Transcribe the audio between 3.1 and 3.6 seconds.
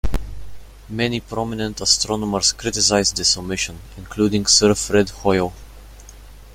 this